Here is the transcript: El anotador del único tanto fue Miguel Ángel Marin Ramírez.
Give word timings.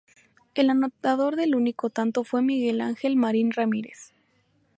El 0.55 0.71
anotador 0.71 1.35
del 1.35 1.53
único 1.53 1.91
tanto 1.91 2.23
fue 2.23 2.41
Miguel 2.41 2.81
Ángel 2.81 3.15
Marin 3.17 3.51
Ramírez. 3.51 4.13